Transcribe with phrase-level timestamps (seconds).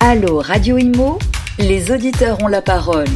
[0.00, 1.18] Allô Radio Imo,
[1.58, 3.06] les auditeurs ont la parole.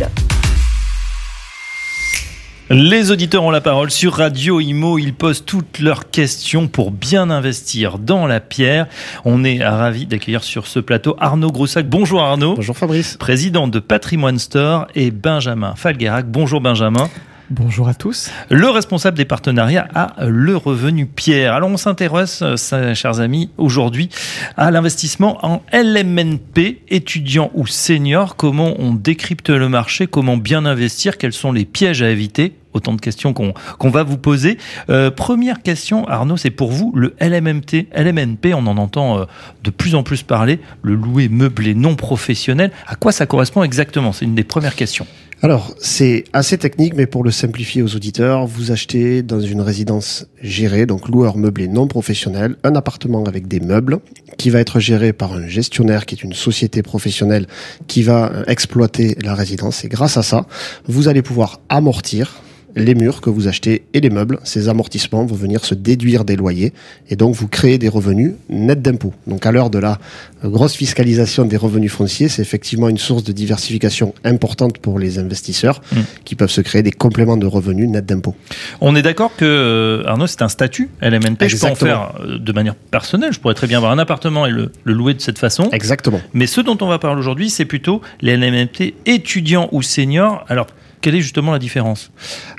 [2.71, 4.99] Les auditeurs ont la parole sur Radio Imo.
[4.99, 8.87] Ils posent toutes leurs questions pour bien investir dans la pierre.
[9.27, 11.87] On est ravis d'accueillir sur ce plateau Arnaud Groussac.
[11.87, 12.55] Bonjour Arnaud.
[12.55, 13.17] Bonjour Fabrice.
[13.19, 16.27] Président de Patrimoine Store et Benjamin Falguerac.
[16.31, 17.11] Bonjour Benjamin.
[17.53, 18.31] Bonjour à tous.
[18.49, 21.53] Le responsable des partenariats à Le Revenu Pierre.
[21.53, 24.09] Alors on s'intéresse, euh, chers amis, aujourd'hui
[24.57, 28.37] à l'investissement en LMNP, étudiant ou senior.
[28.37, 32.55] Comment on décrypte le marché, comment bien investir, quels sont les pièges à éviter?
[32.73, 34.57] Autant de questions qu'on qu'on va vous poser.
[34.89, 39.25] Euh, première question, Arnaud, c'est pour vous le LMMT, LMNP, on en entend euh,
[39.65, 42.71] de plus en plus parler, le louer meublé non professionnel.
[42.87, 44.13] À quoi ça correspond exactement?
[44.13, 45.09] C'est une des premières questions.
[45.43, 50.27] Alors, c'est assez technique, mais pour le simplifier aux auditeurs, vous achetez dans une résidence
[50.43, 54.01] gérée, donc loueur meublé non professionnel, un appartement avec des meubles
[54.37, 57.47] qui va être géré par un gestionnaire qui est une société professionnelle
[57.87, 59.83] qui va exploiter la résidence.
[59.83, 60.47] Et grâce à ça,
[60.87, 62.43] vous allez pouvoir amortir
[62.77, 66.37] les murs que vous achetez et les meubles, ces amortissements vont venir se déduire des
[66.37, 66.73] loyers
[67.09, 69.15] et donc vous créez des revenus nets d'impôts.
[69.27, 69.99] Donc à l'heure de la
[70.45, 75.81] grosse fiscalisation des revenus fonciers, c'est effectivement une source de diversification importante pour les investisseurs
[75.93, 75.97] mmh.
[76.25, 78.35] qui peuvent se créer des compléments de revenus nets d'impôts.
[78.81, 81.49] On est d'accord que euh, Arnaud, c'est un statut LMNP.
[81.49, 83.33] Je peux en faire euh, de manière personnelle.
[83.33, 85.69] Je pourrais très bien avoir un appartement et le, le louer de cette façon.
[85.73, 86.21] Exactement.
[86.33, 90.45] Mais ce dont on va parler aujourd'hui, c'est plutôt les LMNP étudiants ou seniors.
[90.49, 90.67] Alors
[91.01, 92.11] quelle est justement la différence?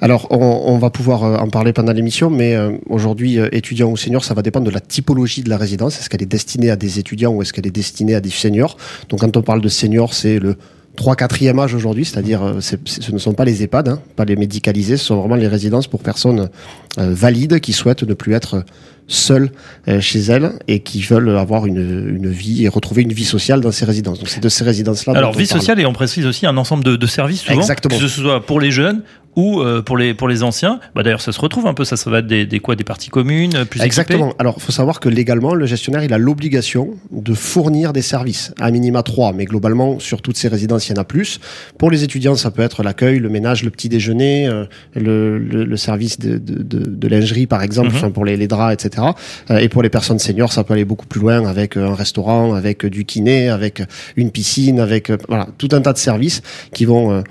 [0.01, 3.97] Alors, on, va pouvoir euh, en parler pendant l'émission, mais euh, aujourd'hui, euh, étudiant ou
[3.97, 5.99] senior, ça va dépendre de la typologie de la résidence.
[5.99, 8.77] Est-ce qu'elle est destinée à des étudiants ou est-ce qu'elle est destinée à des seniors?
[9.09, 10.55] Donc, quand on parle de senior, c'est le
[10.95, 14.97] 3 4 âge aujourd'hui, c'est-à-dire ce ne sont pas les EHPAD, hein, pas les médicalisés,
[14.97, 16.49] ce sont vraiment les résidences pour personnes
[16.97, 18.65] valides qui souhaitent ne plus être
[19.11, 19.51] seules
[19.99, 23.71] chez elles et qui veulent avoir une, une, vie et retrouver une vie sociale dans
[23.71, 24.19] ces résidences.
[24.19, 25.13] Donc c'est de ces résidences-là.
[25.15, 27.95] Alors vie sociale et on précise aussi un ensemble de, de services souvent, Exactement.
[27.97, 29.01] que ce soit pour les jeunes
[29.35, 30.79] ou euh, pour les pour les anciens.
[30.95, 32.83] Bah d'ailleurs ça se retrouve un peu ça ça va être des, des quoi des
[32.83, 34.33] parties communes plus Exactement.
[34.39, 38.71] Alors faut savoir que légalement le gestionnaire il a l'obligation de fournir des services à
[38.71, 41.39] minima trois mais globalement sur toutes ces résidences il y en a plus.
[41.77, 44.65] Pour les étudiants ça peut être l'accueil, le ménage, le petit déjeuner, euh,
[44.95, 47.97] le, le, le, service de, de, de, de, lingerie par exemple, mm -hmm.
[47.97, 49.00] enfin pour les, les draps etc.
[49.49, 52.53] Euh, et pour les personnes seniors ça peut aller beaucoup plus loin avec un restaurant,
[52.53, 53.83] avec du kiné, avec
[54.15, 56.41] une piscine, avec voilà tout un tas de services
[56.73, 57.23] qui vont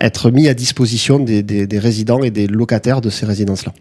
[0.00, 3.72] être mis à disposition des, résidents et des locataires de ces résidences-là.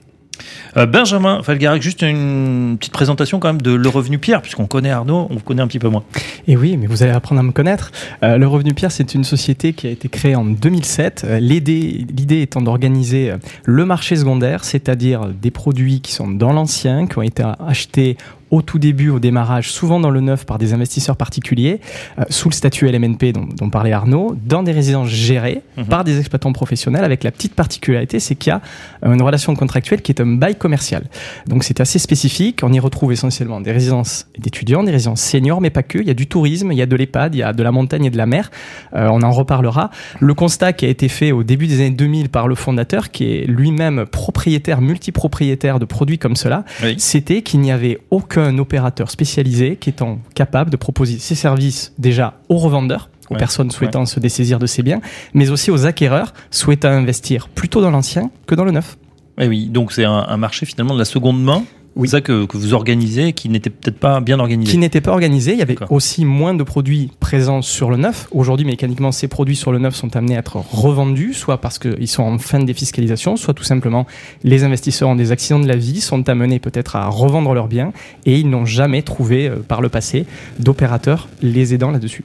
[0.76, 4.92] Euh, Benjamin Falgarac, juste une petite présentation quand même de Le Revenu Pierre, puisqu'on connaît
[4.92, 6.04] Arnaud, on connaît un petit peu moins.
[6.48, 7.92] Et oui, mais vous allez apprendre à me connaître.
[8.24, 11.26] Euh, le Revenu Pierre, c'est une société qui a été créée en 2007.
[11.26, 13.34] Euh, L'idée étant d'organiser
[13.64, 18.18] le marché secondaire, c'est-à-dire des produits qui sont dans l'ancien, qui ont été achetés
[18.52, 21.82] au tout début, au démarrage, souvent dans le neuf par des investisseurs particuliers,
[22.20, 25.84] euh, sous le statut LMNP dont, dont, parlait Arnaud, dans des résidences gérées mmh.
[25.84, 28.62] par des exploitants professionnels, avec la petite particularité, c'est qu'il y a
[29.06, 31.04] une relation contractuelle qui est un bail commercial.
[31.48, 35.70] Donc c'est assez spécifique, on y retrouve essentiellement des résidences d'étudiants, des résidences seniors, mais
[35.70, 37.54] pas que, il y a du tourisme, il y a de l'EHPAD, il y a
[37.54, 38.52] de la montagne et de la mer,
[38.96, 39.90] euh, on en reparlera.
[40.20, 43.26] Le constat qui a été fait au début des années 2000 par le fondateur, qui
[43.26, 46.96] est lui-même propriétaire, multipropriétaire de produits comme cela, oui.
[46.98, 51.94] c'était qu'il n'y avait aucun un opérateur spécialisé qui étant capable de proposer ses services
[51.98, 54.06] déjà aux revendeurs, aux ouais, personnes souhaitant ouais.
[54.06, 55.02] se dessaisir de ces biens,
[55.34, 58.98] mais aussi aux acquéreurs souhaitant investir plutôt dans l'ancien que dans le neuf.
[59.40, 61.64] Et oui, donc c'est un, un, marché finalement de la seconde main
[61.98, 62.08] oui.
[62.08, 64.72] C'est ça que, que, vous organisez, qui n'était peut-être pas bien organisé.
[64.72, 65.54] Qui n'était pas organisé.
[65.54, 68.28] Il y avait aussi moins de produits présents sur le neuf.
[68.32, 72.08] Aujourd'hui, mécaniquement, ces produits sur le neuf sont amenés à être revendus, soit parce qu'ils
[72.08, 74.06] sont en fin de défiscalisation, soit tout simplement
[74.44, 77.92] les investisseurs ont des accidents de la vie, sont amenés peut-être à revendre leurs biens
[78.26, 80.26] et ils n'ont jamais trouvé euh, par le passé
[80.60, 82.24] d'opérateurs les aidant là-dessus.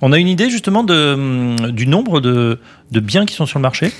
[0.00, 2.58] On a une idée justement de, du nombre de,
[2.90, 3.92] de biens qui sont sur le marché?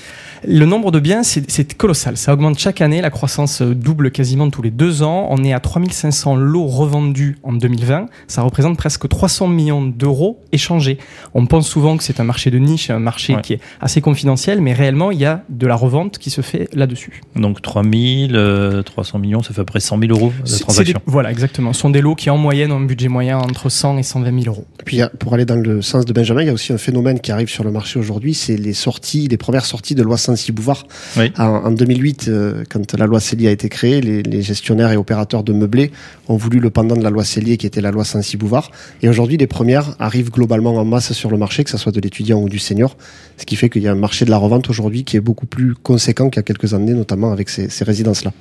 [0.43, 2.17] Le nombre de biens, c'est colossal.
[2.17, 3.01] Ça augmente chaque année.
[3.01, 5.27] La croissance double quasiment tous les deux ans.
[5.29, 8.07] On est à 3500 lots revendus en 2020.
[8.27, 10.97] Ça représente presque 300 millions d'euros échangés.
[11.33, 13.41] On pense souvent que c'est un marché de niche, un marché ouais.
[13.41, 16.69] qui est assez confidentiel, mais réellement, il y a de la revente qui se fait
[16.73, 17.21] là-dessus.
[17.35, 20.93] Donc 3000, euh, 300 millions, ça fait à peu près 100 000 euros de transaction.
[20.93, 21.73] Des, voilà, exactement.
[21.73, 24.43] Ce sont des lots qui, en moyenne, ont un budget moyen entre 100 et 120
[24.43, 24.65] 000 euros.
[24.79, 27.19] Et puis, pour aller dans le sens de Benjamin, il y a aussi un phénomène
[27.19, 30.45] qui arrive sur le marché aujourd'hui, c'est les sorties, les premières sorties de loi 106
[30.45, 30.85] Saint-Cybouvard.
[31.17, 31.31] Oui.
[31.37, 34.97] En, en 2008, euh, quand la loi Cellier a été créée, les, les gestionnaires et
[34.97, 35.91] opérateurs de meublés
[36.27, 38.71] ont voulu le pendant de la loi Cellier qui était la loi Saint-Cybouvard.
[39.01, 41.99] Et aujourd'hui, les premières arrivent globalement en masse sur le marché, que ce soit de
[41.99, 42.97] l'étudiant ou du senior.
[43.37, 45.45] Ce qui fait qu'il y a un marché de la revente aujourd'hui qui est beaucoup
[45.45, 48.31] plus conséquent qu'il y a quelques années, notamment avec ces, ces résidences-là.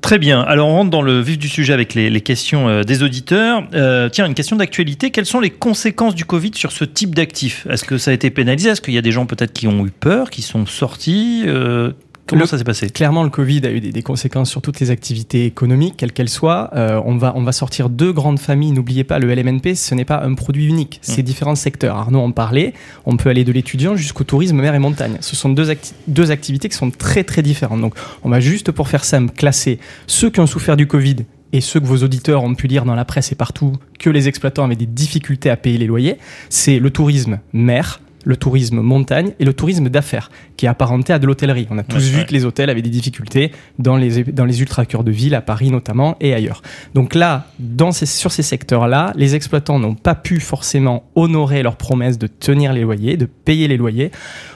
[0.00, 0.40] Très bien.
[0.40, 3.66] Alors on rentre dans le vif du sujet avec les, les questions euh, des auditeurs.
[3.74, 5.10] Euh, tiens, une question d'actualité.
[5.10, 7.66] Quelles sont les conséquences du Covid sur ce type d'actifs?
[7.70, 8.70] Est-ce que ça a été pénalisé?
[8.70, 11.44] Est-ce qu'il y a des gens peut-être qui ont eu peur, qui sont sortis?
[11.46, 11.92] Euh,
[12.30, 14.80] Comment Le- ça s'est passé Clairement, le Covid a eu des, des conséquences sur toutes
[14.80, 16.70] les activités économiques, quelles qu'elles soient.
[16.74, 18.72] Euh, on, va, on va sortir deux grandes familles.
[18.72, 20.98] N'oubliez pas, le LMNP, ce n'est pas un produit unique.
[21.02, 21.96] C'est différents secteurs.
[21.96, 22.72] Arnaud en parlait.
[23.04, 25.16] On peut aller de l'étudiant jusqu'au tourisme mer et montagne.
[25.20, 27.80] Ce sont deux, acti- deux activités qui sont très, très différentes.
[27.80, 31.16] Donc, on va juste, pour faire simple, classer ceux qui ont souffert du Covid
[31.52, 34.28] et ceux que vos auditeurs ont pu lire dans la presse et partout, que les
[34.28, 36.16] exploitants avaient des difficultés à payer les loyers.
[36.48, 41.18] C'est le tourisme mer, le tourisme montagne et le tourisme d'affaires, qui est apparenté à
[41.18, 41.66] de l'hôtellerie.
[41.70, 42.26] On a tous Ouais, vu ouais.
[42.26, 45.70] que les hôtels avaient des difficultés dans les, dans les ultra-cœurs de ville, à Paris
[45.70, 46.62] notamment, et ailleurs.
[46.94, 51.76] Donc là, dans ces, sur ces secteurs-là, les exploitants n'ont pas pu forcément honorer leur
[51.76, 54.10] promesse de tenir les loyers, de payer les loyers.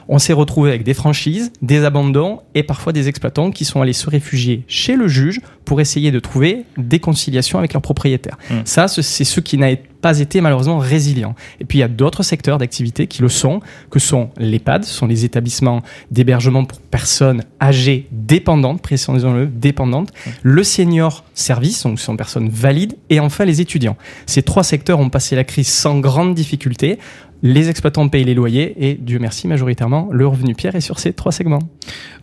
[0.08, 3.92] On s'est retrouvé avec des franchises, des abandons et parfois des exploitants qui sont allés
[3.92, 8.36] se réfugier chez le juge pour essayer de trouver des conciliations avec leurs propriétaires.
[8.50, 8.54] Mm.
[8.64, 11.34] Ça, ce- c'est ceux qui n'avaient pas été malheureusement résilients.
[11.60, 13.60] Et puis il y a d'autres secteurs d'activité qui le sont,
[13.90, 15.80] que sont l'EHPAD, ce sont les établissements
[16.10, 20.10] d'hébergement pour personnes âgées dépendantes, précisons-le, dépendantes,
[20.42, 23.96] le senior service, donc ce sont personnes valides, et enfin les étudiants.
[24.26, 26.98] Ces trois secteurs ont passé la crise sans grande difficulté.
[27.46, 31.12] Les exploitants payent les loyers et, Dieu merci, majoritairement, le revenu Pierre est sur ces
[31.12, 31.58] trois segments.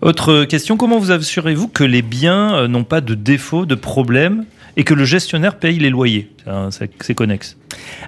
[0.02, 4.46] Autre question, comment vous assurez-vous que les biens euh, n'ont pas de défauts, de problèmes
[4.78, 6.32] et que le gestionnaire paye les loyers?
[6.72, 7.56] C'est connexe.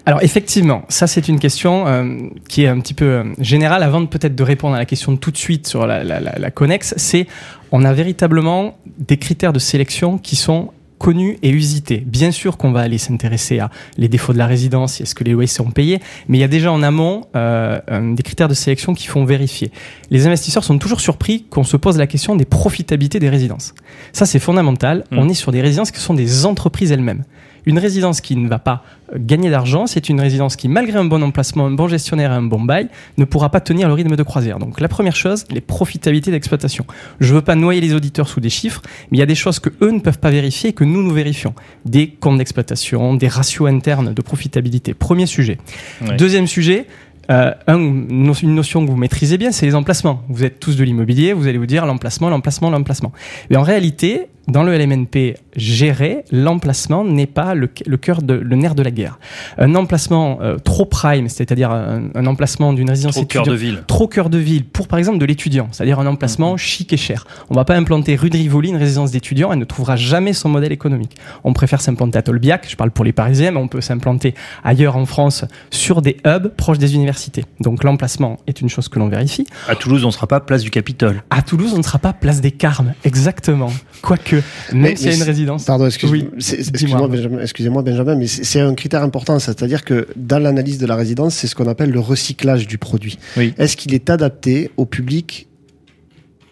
[0.07, 2.18] Alors effectivement, ça c'est une question euh,
[2.50, 3.83] qui est un petit peu euh, générale.
[3.83, 6.39] Avant de peut-être de répondre à la question tout de suite sur la, la, la,
[6.39, 7.27] la connexe, c'est
[7.71, 10.71] on a véritablement des critères de sélection qui sont
[11.03, 11.97] connus et usités.
[11.97, 15.33] Bien sûr qu'on va aller s'intéresser à les défauts de la résidence, est-ce que les
[15.33, 17.77] loyers sont payés, mais il y a déjà en amont euh,
[18.15, 19.69] des critères de sélection qui font vérifier.
[20.11, 23.75] Les investisseurs sont toujours surpris qu'on se pose la question des profitabilités des résidences.
[24.13, 25.03] Ça c'est fondamental.
[25.11, 25.19] Mm.
[25.19, 27.25] On est sur des résidences qui sont des entreprises elles-mêmes.
[27.65, 28.83] Une résidence qui ne va pas
[29.15, 32.42] gagner d'argent, c'est une résidence qui, malgré un bon emplacement, un bon gestionnaire et un
[32.42, 34.60] bon bail, ne pourra pas tenir le rythme de croisière.
[34.60, 36.86] Donc la première chose, les profitabilités d'exploitation.
[37.19, 38.81] Je ne veux pas noyer les auditeurs sous des chiffres,
[39.12, 41.04] mais il y a des choses que eux ne peuvent pas vérifier et que nous,
[41.04, 41.54] nous vérifions.
[41.86, 44.94] Des comptes d'exploitation, des ratios internes de profitabilité.
[44.94, 45.57] Premier sujet.
[46.01, 46.15] Ouais.
[46.18, 46.88] Deuxième sujet,
[47.31, 50.24] euh, un- une notion que vous maîtrisez bien, c'est les emplacements.
[50.27, 53.12] Vous êtes tous de l'immobilier, vous allez vous dire l'emplacement, l'emplacement, l'emplacement.
[53.50, 58.55] Mais en réalité, dans le LMNP géré, l'emplacement n'est pas le, le cœur de, le
[58.55, 59.19] nerf de la guerre.
[59.57, 63.83] Un emplacement euh, trop prime, c'est-à-dire un, un emplacement d'une résidence Trop cœur de ville.
[63.87, 67.25] trop cœur de ville pour par exemple de l'étudiant, c'est-à-dire un emplacement chic et cher.
[67.49, 70.49] On va pas implanter rue de Rivoli une résidence d'étudiant, elle ne trouvera jamais son
[70.49, 71.15] modèle économique.
[71.43, 74.97] On préfère s'implanter à Tolbiac, je parle pour les Parisiens, mais on peut s'implanter ailleurs
[74.97, 77.45] en France sur des hubs proches des universités.
[77.59, 79.45] Donc l'emplacement est une chose que l'on vérifie.
[79.67, 81.23] À Toulouse, on ne sera pas place du Capitole.
[81.29, 83.71] À Toulouse, on ne sera pas place des Carmes, exactement.
[84.01, 84.32] Quoique,
[84.71, 85.65] même Mais- s'il y a une résidence.
[85.65, 90.39] Pardon, excuse- Oui, excuse-moi Benjamin, excusez-moi Benjamin, mais c'est un critère important, c'est-à-dire que dans
[90.39, 93.18] l'analyse de la résidence, c'est ce qu'on appelle le recyclage du produit.
[93.38, 93.53] Oui.
[93.57, 95.47] Est-ce qu'il est adapté au public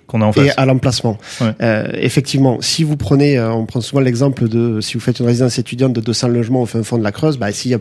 [0.08, 0.54] Qu'on a en et face.
[0.58, 1.18] à l'emplacement.
[1.40, 1.52] Ouais.
[1.62, 5.26] Euh, effectivement, si vous prenez, euh, on prend souvent l'exemple de si vous faites une
[5.26, 7.80] résidence étudiante de 200 logements au fin fond de la Creuse, bah, s'il y a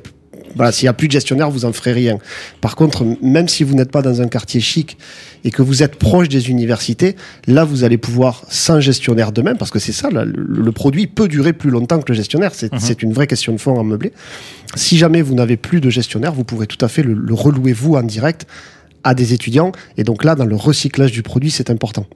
[0.57, 2.19] voilà, s'il y a plus de gestionnaire, vous en ferez rien.
[2.61, 4.97] Par contre, même si vous n'êtes pas dans un quartier chic
[5.45, 7.17] et que vous êtes proche des universités,
[7.47, 10.73] là, vous allez pouvoir, sans gestionnaire de même, parce que c'est ça, là, le, le
[10.73, 12.53] produit peut durer plus longtemps que le gestionnaire.
[12.55, 12.81] C'est Mhm.
[13.03, 14.13] une vraie question de fond en meublé.
[14.75, 17.73] Si jamais vous n'avez plus de gestionnaire, vous pourrez tout à fait le, le relouer
[17.73, 18.47] vous en direct
[19.05, 19.73] à des étudiants.
[19.97, 22.07] Et donc là, dans le recyclage du produit, c'est important.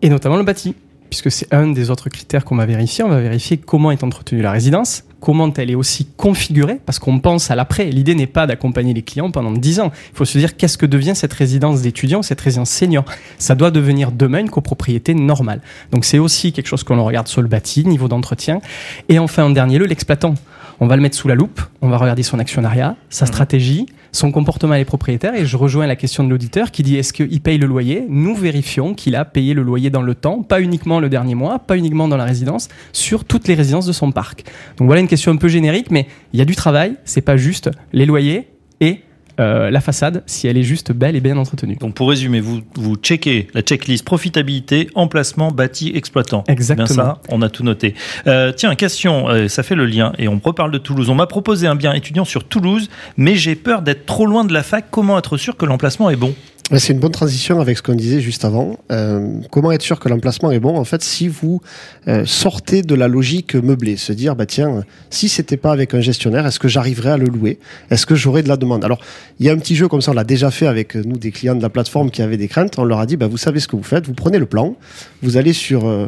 [0.00, 0.74] et notamment le bâti,
[1.12, 3.04] puisque c'est un des autres critères qu'on va vérifier.
[3.04, 7.18] On va vérifier comment est entretenue la résidence, comment elle est aussi configurée, parce qu'on
[7.18, 7.90] pense à l'après.
[7.90, 9.92] L'idée n'est pas d'accompagner les clients pendant 10 ans.
[10.14, 13.04] Il faut se dire qu'est-ce que devient cette résidence d'étudiant, cette résidence senior.
[13.36, 15.60] Ça doit devenir demain une copropriété normale.
[15.90, 18.62] Donc c'est aussi quelque chose qu'on regarde sur le bâti, niveau d'entretien.
[19.10, 20.32] Et enfin, en dernier lieu, l'exploitant.
[20.82, 24.32] On va le mettre sous la loupe, on va regarder son actionnariat, sa stratégie, son
[24.32, 25.36] comportement à les propriétaires.
[25.36, 28.04] Et je rejoins la question de l'auditeur qui dit est-ce qu'il paye le loyer?
[28.08, 31.60] Nous vérifions qu'il a payé le loyer dans le temps, pas uniquement le dernier mois,
[31.60, 34.42] pas uniquement dans la résidence, sur toutes les résidences de son parc.
[34.76, 37.36] Donc voilà une question un peu générique, mais il y a du travail, c'est pas
[37.36, 38.48] juste les loyers
[38.80, 39.02] et
[39.40, 41.76] euh, la façade, si elle est juste belle et bien entretenue.
[41.76, 46.44] Donc pour résumer, vous, vous checkez la checklist profitabilité, emplacement, bâti, exploitant.
[46.48, 46.86] Exactement.
[46.86, 47.94] Bien ça, on a tout noté.
[48.26, 51.08] Euh, tiens, question, euh, ça fait le lien et on reparle de Toulouse.
[51.10, 54.52] On m'a proposé un bien étudiant sur Toulouse, mais j'ai peur d'être trop loin de
[54.52, 54.86] la fac.
[54.90, 56.34] Comment être sûr que l'emplacement est bon?
[56.70, 58.78] C'est une bonne transition avec ce qu'on disait juste avant.
[58.90, 61.60] Euh, comment être sûr que l'emplacement est bon En fait, si vous
[62.08, 66.00] euh, sortez de la logique meublée, se dire, bah tiens, si c'était pas avec un
[66.00, 67.58] gestionnaire, est-ce que j'arriverais à le louer?
[67.90, 68.84] Est-ce que j'aurais de la demande?
[68.84, 69.00] Alors,
[69.38, 71.30] il y a un petit jeu comme ça, on l'a déjà fait avec nous des
[71.30, 72.78] clients de la plateforme qui avaient des craintes.
[72.78, 74.76] On leur a dit, bah vous savez ce que vous faites, vous prenez le plan,
[75.22, 76.06] vous allez sur euh,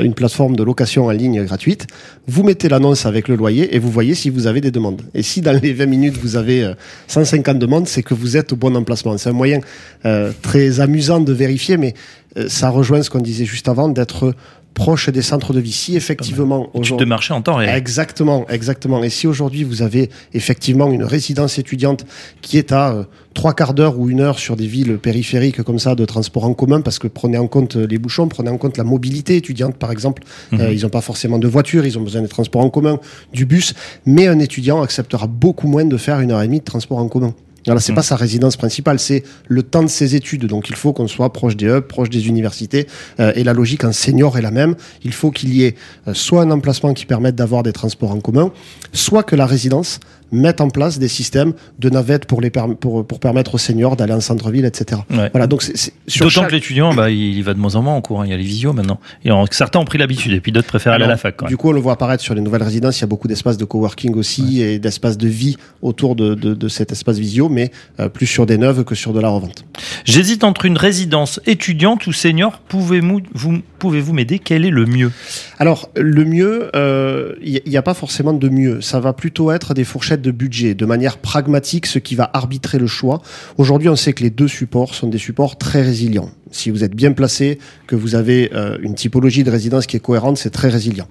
[0.00, 1.86] une plateforme de location en ligne gratuite,
[2.26, 5.02] vous mettez l'annonce avec le loyer et vous voyez si vous avez des demandes.
[5.14, 6.72] Et si dans les 20 minutes vous avez
[7.08, 9.16] 150 demandes, c'est que vous êtes au bon emplacement.
[9.18, 9.60] C'est un moyen
[10.04, 11.94] euh, très amusant de vérifier, mais
[12.36, 14.34] euh, ça rejoint ce qu'on disait juste avant, d'être
[14.74, 15.72] proche des centres de vie.
[15.72, 17.74] Si effectivement de marché en temps réel.
[17.76, 19.02] Exactement, exactement.
[19.02, 22.04] Et si aujourd'hui vous avez effectivement une résidence étudiante
[22.40, 25.78] qui est à euh, trois quarts d'heure ou une heure sur des villes périphériques comme
[25.78, 28.76] ça de transport en commun, parce que prenez en compte les bouchons, prenez en compte
[28.76, 30.22] la mobilité étudiante par exemple.
[30.52, 30.60] Mhm.
[30.60, 32.98] Euh, ils n'ont pas forcément de voiture, ils ont besoin des transports en commun,
[33.32, 33.74] du bus,
[34.06, 37.08] mais un étudiant acceptera beaucoup moins de faire une heure et demie de transport en
[37.08, 37.34] commun.
[37.66, 37.96] Voilà, c'est mm.
[37.96, 40.46] pas sa résidence principale, c'est le temps de ses études.
[40.46, 42.86] Donc il faut qu'on soit proche des hubs, proche des universités.
[43.20, 44.74] Euh, et la logique en senior est la même.
[45.04, 45.74] Il faut qu'il y ait
[46.08, 48.52] euh, soit un emplacement qui permette d'avoir des transports en commun,
[48.92, 50.00] soit que la résidence
[50.32, 54.14] mettre en place des systèmes de navettes pour, les pour, pour permettre aux seniors d'aller
[54.14, 55.00] en centre-ville, etc.
[55.32, 58.20] Voilà, donc c'est, D'autant que l'étudiant, bah, il va de moins en moins en cours.
[58.20, 58.26] Hein.
[58.26, 58.98] Il y a les visios maintenant.
[59.24, 61.46] Et certains ont pris l'habitude, et puis d'autres préfèrent aller à la fac.
[61.46, 62.98] Du coup, on le voit apparaître sur les nouvelles résidences.
[62.98, 66.54] Il y a beaucoup d'espaces de coworking aussi et d'espaces de vie autour de, de,
[66.54, 67.70] de, cet espace visio, mais
[68.00, 69.64] euh, plus sur des neuves que sur de la revente.
[70.04, 72.60] J'hésite entre une résidence étudiante ou senior.
[72.68, 74.38] Pouvez-vous vous, pouvez-vous m'aider?
[74.38, 75.10] Quel est le mieux?
[75.58, 78.80] Alors, le mieux, il euh, n'y a pas forcément de mieux.
[78.80, 82.78] Ça va plutôt être des fourchettes de budget, de manière pragmatique, ce qui va arbitrer
[82.78, 83.20] le choix.
[83.58, 86.30] Aujourd'hui, on sait que les deux supports sont des supports très résilients.
[86.50, 90.00] Si vous êtes bien placé, que vous avez euh, une typologie de résidence qui est
[90.00, 91.08] cohérente, c'est très résilient.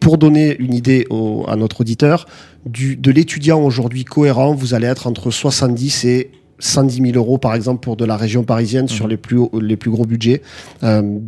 [0.00, 1.06] pour donner une idée
[1.48, 2.26] à notre auditeur,
[2.66, 7.54] du, de l'étudiant aujourd'hui cohérent, vous allez être entre 70 et 110 000 euros, par
[7.54, 9.10] exemple, pour de la région parisienne sur mmh.
[9.10, 10.42] les plus, les plus gros budgets.
[10.82, 11.18] Euh,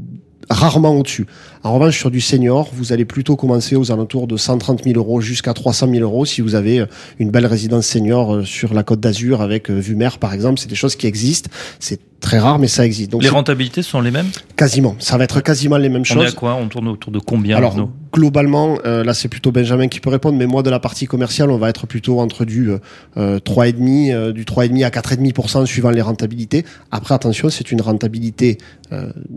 [0.50, 1.26] rarement au-dessus.
[1.64, 5.20] En revanche, sur du senior, vous allez plutôt commencer aux alentours de 130 000 euros
[5.20, 6.86] jusqu'à 300 000 euros si vous avez euh,
[7.20, 10.58] une belle résidence senior euh, sur la côte d'Azur avec euh, vue mer, par exemple.
[10.58, 11.50] C'est des choses qui existent.
[11.78, 13.12] C'est très rare, mais ça existe.
[13.12, 14.26] Donc les rentabilités sont les mêmes
[14.56, 14.96] Quasiment.
[14.98, 16.18] Ça va être quasiment les mêmes choses.
[16.18, 17.76] On est à quoi On tourne autour de combien Alors,
[18.12, 21.58] globalement, là, c'est plutôt Benjamin qui peut répondre, mais moi, de la partie commerciale, on
[21.58, 22.70] va être plutôt entre du
[23.16, 26.64] euh, 3,5, du 3,5 à 4,5% suivant les rentabilités.
[26.92, 28.58] Après, attention, c'est une rentabilité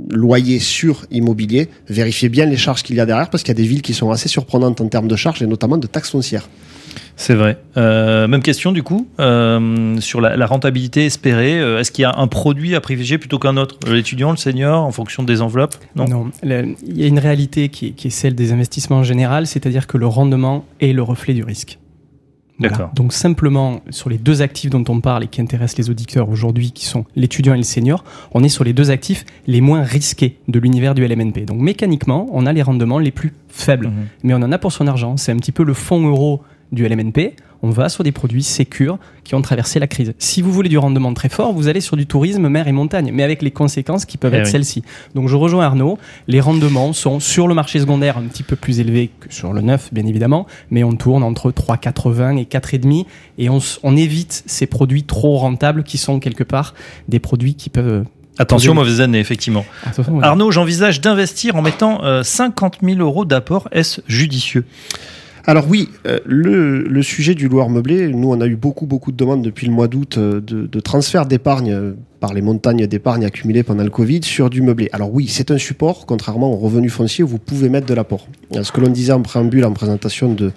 [0.10, 1.70] loyer sur immobilier.
[2.16, 3.94] Vérifiez bien les charges qu'il y a derrière parce qu'il y a des villes qui
[3.94, 6.48] sont assez surprenantes en termes de charges et notamment de taxes foncières.
[7.18, 7.58] C'est vrai.
[7.76, 11.60] Euh, même question du coup euh, sur la, rentabilité espérée.
[11.60, 13.78] Euh, est-ce qu'il y a un produit à privilégier plutôt qu'un autre?
[13.86, 15.76] L'étudiant, le senior, en fonction des enveloppes?
[15.98, 16.32] Non.
[16.44, 20.08] il y a une réalité qui est, celle des investissements en général, c'est-à-dire que le
[20.08, 21.80] rendement est le reflet du risque.
[22.60, 22.92] D'accord.
[22.96, 26.72] Donc simplement sur les deux actifs dont on parle et qui intéressent les auditeurs aujourd'hui,
[26.72, 30.38] qui sont l'étudiant et le senior, on est sur les deux actifs les moins risqués
[30.48, 31.46] de l'univers du LMNP.
[31.46, 34.08] Donc mécaniquement, on a les rendements les plus faibles, mhm.
[34.24, 35.18] mais on en a pour son argent.
[35.18, 36.42] C'est un petit peu le fonds euro
[36.72, 40.14] du LMNP, on va sur des produits sécurs qui ont traversé la crise.
[40.20, 43.12] Si vous voulez du rendement très fort, vous allez sur du tourisme mer et montagne,
[43.14, 44.84] mais avec les conséquences qui peuvent eh être celles-ci.
[45.16, 48.80] Donc je rejoins Arnaud, les rendements sont sur le marché secondaire un petit peu plus
[48.80, 53.06] élevés que sur le neuf, bien évidemment, mais on tourne entre 3,80 et 4,5
[53.38, 56.76] et on, on évite ces produits trop rentables qui sont quelque part
[57.08, 58.06] des produits qui peuvent
[58.38, 59.66] Attention, mauvaise année, effectivement.
[60.22, 63.70] Arnaud, j'envisage d'investir en mettant 50 euh, 000 euros d'apport.
[63.72, 64.66] Est-ce judicieux?
[65.48, 69.12] Alors oui, euh, le, le, sujet du loueur meublé, nous on a eu beaucoup beaucoup
[69.12, 72.88] de demandes depuis le mois d'août euh, de, de, transfert d'épargne euh, par les montagnes
[72.88, 74.90] d'épargne accumulées pendant le Covid sur du meublé.
[74.92, 78.28] Alors oui, c'est un support, contrairement aux revenus fonciers où vous pouvez mettre de l'apport.
[78.60, 80.52] Ce que l'on disait en préambule, en présentation de,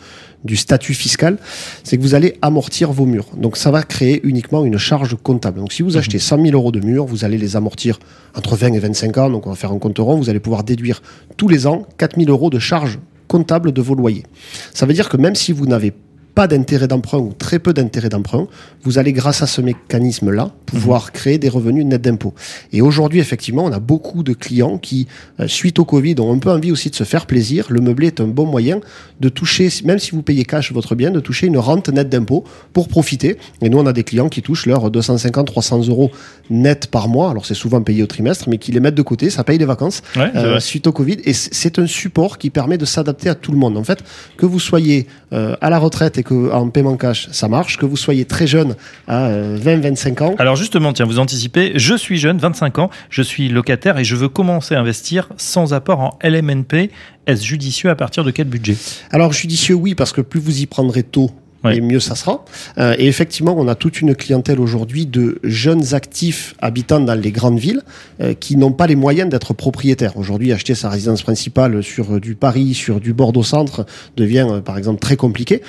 [0.45, 1.37] du statut fiscal,
[1.85, 3.27] c'est que vous allez amortir vos murs.
[3.37, 5.59] Donc ça va créer uniquement une charge comptable.
[5.59, 5.99] Donc si vous mhm.
[5.99, 7.99] achetez 100 000 euros de murs, vous allez les amortir
[8.35, 10.65] entre 20 et 25 ans, donc on va faire un compte rond, vous allez pouvoir
[10.65, 11.03] déduire
[11.37, 12.99] tous les ans 4 000 euros de charges
[13.39, 14.27] comptable de vos loyers.
[14.75, 15.93] Ça veut dire que même si vous n'avez
[16.39, 18.47] pas d'intérêt d'emprunt ou très peu d'intérêt d'emprunt,
[18.85, 21.11] vous allez grâce à ce mécanisme-là pouvoir mhm.
[21.11, 22.33] créer des revenus nets d'impôts.
[22.73, 25.09] Et aujourd'hui, effectivement, on a beaucoup de clients qui,
[25.41, 27.67] euh, suite au Covid, ont un peu envie aussi de se faire plaisir.
[27.71, 28.79] Le meublé est un bon moyen
[29.19, 32.45] de toucher, même si vous payez cash votre bien, de toucher une rente nette d'impôts
[32.73, 33.37] pour profiter.
[33.61, 36.13] Et nous, on a des clients qui touchent leurs 250, 300 euros
[36.51, 37.33] net par mois.
[37.33, 39.65] Alors c'est souvent payé au trimestre, mais qui les mettent de côté, ça paye les
[39.65, 41.17] vacances euh, suite au Covid.
[41.25, 43.77] Et c'est un support qui permet de s'adapter à tout le monde.
[43.77, 44.05] En fait,
[44.37, 47.87] que vous soyez euh, à la retraite et que en paiement cash, ça marche, que
[47.87, 50.35] vous soyez très jeune à 20-25 euh, ans.
[50.39, 54.15] Alors justement, tiens, vous anticipez, je suis jeune, 25 ans, je suis locataire et je
[54.15, 56.91] veux commencer à investir sans apport en LMNP.
[57.27, 58.77] Est-ce judicieux à partir de quel budget?
[59.11, 61.31] Alors judicieux, oui, parce que plus vous y prendrez tôt,
[61.65, 61.77] Ouais.
[61.77, 62.45] et mieux ça sera.
[62.79, 67.33] Euh, et effectivement, on a toute une clientèle aujourd'hui de jeunes actifs habitant dans les
[67.33, 67.83] grandes villes
[68.21, 70.17] euh, qui n'ont pas les moyens d'être propriétaires.
[70.17, 73.87] Aujourd'hui, acheter sa résidence principale sur euh, du Paris, sur du Bordeaux-Centre
[74.17, 75.63] devient euh, par exemple très compliqué.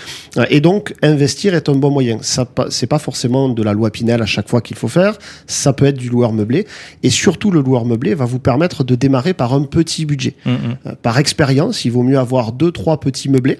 [0.49, 2.19] Et donc, investir est un bon moyen.
[2.21, 5.17] Ça, c'est pas forcément de la loi Pinel à chaque fois qu'il faut faire.
[5.47, 6.67] Ça peut être du loueur meublé.
[7.03, 10.35] Et surtout, le loueur meublé va vous permettre de démarrer par un petit budget.
[10.45, 10.77] Mm, mm.
[10.85, 13.59] Euh, Par expérience, il vaut mieux avoir deux, trois petits meublés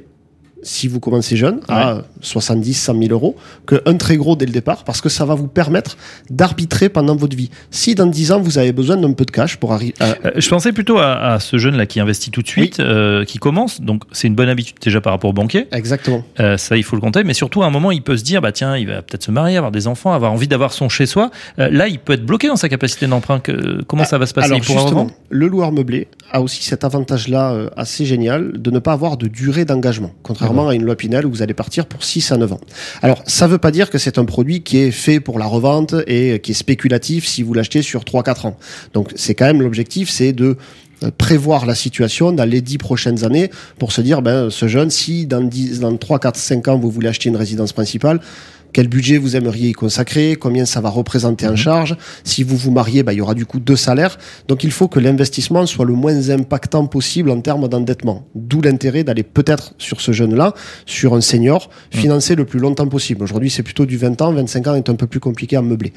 [0.62, 3.36] si vous commencez jeune, à 70, 100 000 euros,
[3.68, 5.98] qu'un très gros dès le départ, parce que ça va vous permettre
[6.30, 7.50] d'arbitrer pendant votre vie.
[7.72, 10.16] Si dans 10 ans, vous avez besoin d'un peu de cash pour arriver à...
[10.26, 13.26] Euh, je pensais plutôt à, à ce jeune là qui investit tout de suite, euh,
[13.26, 13.82] qui commence.
[13.82, 15.68] Donc c'est une bonne habitude déjà par rapport au banquier.
[15.72, 16.24] Exactement.
[16.40, 17.24] Euh, ça, il faut le compter.
[17.24, 19.32] Mais surtout, à un moment, il peut se dire, bah tiens, il va peut-être se
[19.32, 21.32] marier, avoir des enfants, avoir envie d'avoir son chez soi.
[21.60, 23.42] Euh, là, il peut être bloqué dans sa capacité d'emprunt.
[23.88, 27.70] Comment ça va se passer Alors justement, le loueur meublé a aussi cet avantage-là euh,
[27.76, 31.30] assez génial de ne pas avoir de durée d'engagement, contrairement à une loi Pinel où
[31.30, 32.60] vous allez partir pour 6 à 9 ans.
[33.02, 35.96] Alors ça veut pas dire que c'est un produit qui est fait pour la revente
[36.08, 38.58] et qui est spéculatif si vous l'achetez sur 3-4 ans.
[38.94, 40.58] Donc c'est quand même l'objectif, c'est de
[41.04, 44.90] euh, prévoir la situation dans les 10 prochaines années pour se dire, ben, ce jeune,
[44.90, 48.20] si dans, 10, dans 3, 4, 5 ans, vous voulez acheter une résidence principale,
[48.74, 51.98] quel budget vous aimeriez y consacrer, combien ça va représenter en charge?
[52.24, 54.18] Si vous vous mariez, bah, il y aura du coup deux salaires.
[54.48, 58.28] Donc il faut que l'investissement soit le moins impactant possible en termes d'endettement.
[58.36, 60.54] D'où l'intérêt d'aller peut-être sur ce jeune-là,
[60.86, 63.24] sur un senior, financer le plus longtemps possible.
[63.24, 65.94] Aujourd'hui, c'est plutôt du 20 ans, 25 ans est un peu plus compliqué à meubler.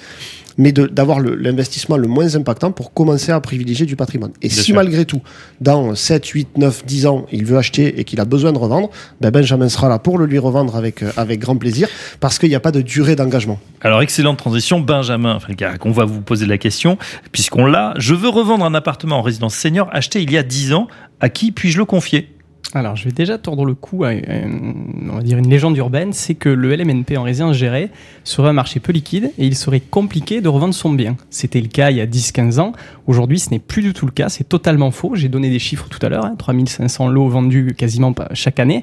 [0.59, 4.33] Mais d'avoir l'investissement le, moins impactant pour commencer à privilégier du patrimoine.
[4.43, 4.75] Et Bien si sûr.
[4.75, 5.23] malgré tout,
[5.61, 8.91] dans 7, 8, 9, 10 ans, il veut acheter et qu'il a besoin de revendre,
[9.21, 11.89] ben Benjamin sera là pour le lui revendre avec, euh, avec grand plaisir
[12.21, 13.59] parce qu'il n'y a pas de durée d'engagement.
[13.81, 14.81] Alors, excellente transition.
[14.81, 15.39] Benjamin
[15.85, 16.99] on va vous poser la question,
[17.31, 17.95] puisqu'on l'a.
[17.99, 20.89] Je veux revendre un appartement en résidence senior acheté il y a 10 ans.
[21.21, 22.35] À qui puis-je le confier?
[22.75, 26.15] Alors, je vais déjà tordre le cou à une, on va dire une légende urbaine,
[26.15, 27.91] c'est que le LMNP en résidence gérée
[28.25, 31.17] serait un marché peu liquide et il serait compliqué de revendre son bien.
[31.29, 32.73] C'était le cas il y a 10-15 ans.
[33.07, 34.31] Aujourd'hui, ce n'est plus du tout le cas.
[34.31, 35.15] C'est totalement faux.
[35.17, 36.25] J'ai donné des chiffres tout à l'heure.
[36.25, 38.83] Hein, 3500 lots vendus quasiment chaque année.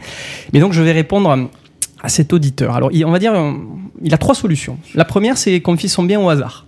[0.53, 1.49] Mais donc, je vais répondre
[2.03, 2.75] à cet auditeur.
[2.75, 3.53] Alors, on va dire, euh,
[4.03, 4.77] il a trois solutions.
[4.93, 6.67] La première, c'est confier son bien au hasard.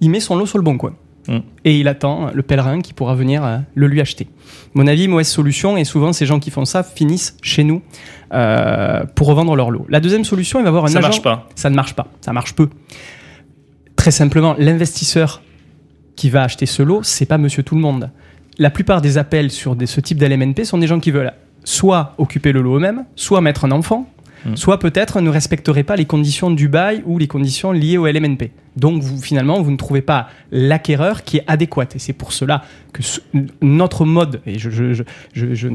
[0.00, 0.94] Il met son lot sur le bon coin.
[1.28, 1.38] Mm.
[1.64, 4.26] Et il attend le pèlerin qui pourra venir euh, le lui acheter.
[4.74, 7.80] Mon avis, mauvaise solution, et souvent ces gens qui font ça finissent chez nous
[8.32, 9.86] euh, pour revendre leur lot.
[9.88, 11.08] La deuxième solution, il va avoir un Ça agent.
[11.08, 11.48] marche pas.
[11.54, 12.68] Ça ne marche pas, ça marche peu.
[13.96, 15.42] Très simplement, l'investisseur
[16.16, 18.10] qui va acheter ce lot, c'est pas monsieur tout le monde.
[18.58, 21.32] La plupart des appels sur des- ce type d'LMNP sont des gens qui veulent
[21.64, 24.08] soit occuper le lot eux-mêmes, soit mettre un enfant,
[24.44, 24.56] Mm.
[24.56, 28.50] soit peut-être ne respecteraient pas les conditions du bail ou les conditions liées au LMNP.
[28.76, 31.86] Donc finalement, vous ne trouvez pas l'acquéreur qui est adéquat.
[31.94, 33.02] Et c'est pour cela que
[33.60, 35.02] notre mode, et je, je, je,
[35.34, 35.68] je, je,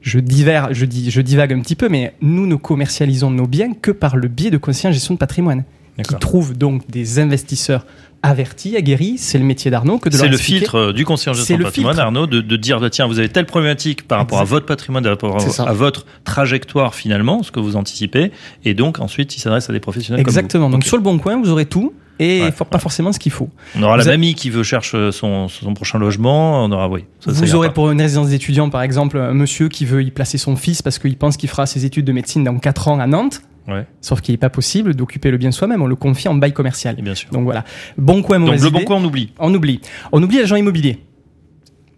[0.00, 3.72] je divers- je, dis, je divague un petit peu, mais nous ne commercialisons nos biens
[3.74, 5.64] que par le biais de conseillers en gestion de patrimoine
[6.02, 7.86] qui trouvent donc des investisseurs
[8.22, 9.18] avertis, aguerris.
[9.18, 11.54] C'est le métier d'Arnaud que de leur C'est le filtre euh, du conseiller en gestion
[11.54, 12.06] C'est de le patrimoine, filtre.
[12.06, 15.02] Arnaud, de, de dire bah, tiens, vous avez telle problématique par rapport à votre patrimoine,
[15.04, 18.32] par rapport à, à votre trajectoire finalement, ce que vous anticipez,
[18.64, 20.64] et donc ensuite il s'adresse à des professionnels Exactement.
[20.64, 20.76] comme vous.
[20.78, 23.32] Donc sur le bon coin, vous aurez tout et Ouais, for- pas forcément ce qu'il
[23.32, 23.50] faut.
[23.76, 26.88] On aura vous la avez- mamie qui veut chercher son, son prochain logement, on aura
[26.88, 27.04] oui.
[27.20, 27.74] ça, vous aurez pas.
[27.74, 30.98] pour une résidence d'étudiant, par exemple, un monsieur qui veut y placer son fils parce
[30.98, 33.42] qu'il pense qu'il fera ses études de médecine dans 4 ans à Nantes.
[33.66, 33.86] Ouais.
[34.00, 36.96] Sauf qu'il n'est pas possible d'occuper le bien soi-même, on le confie en bail commercial.
[36.98, 37.30] Et bien sûr.
[37.30, 37.64] Donc voilà.
[37.96, 39.32] Bon coin, Donc le bon coin on oublie.
[39.38, 39.80] On oublie.
[40.12, 40.98] On oublie l'agent immobilier.